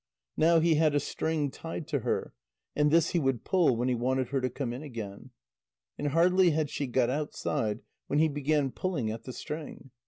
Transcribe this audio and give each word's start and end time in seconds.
Now 0.35 0.59
he 0.59 0.73
had 0.73 0.95
a 0.95 0.99
string 0.99 1.51
tied 1.51 1.87
to 1.89 1.99
her, 1.99 2.33
and 2.75 2.89
this 2.89 3.09
he 3.09 3.19
would 3.19 3.43
pull 3.43 3.75
when 3.75 3.87
he 3.87 3.93
wanted 3.93 4.29
her 4.29 4.41
to 4.41 4.49
come 4.49 4.73
in 4.73 4.81
again. 4.81 5.29
And 5.95 6.07
hardly 6.07 6.49
had 6.49 6.71
she 6.71 6.87
got 6.87 7.11
outside 7.11 7.81
when 8.07 8.17
he 8.17 8.27
began 8.27 8.71
pulling 8.71 9.11
at 9.11 9.25
the 9.25 9.33
string. 9.33 9.91